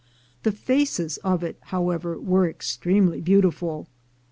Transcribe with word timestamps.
The 0.41 0.51
faces 0.51 1.17
of 1.17 1.43
it, 1.43 1.59
however, 1.65 2.19
were 2.19 2.49
extremely 2.49 3.21
beautiful. 3.21 3.87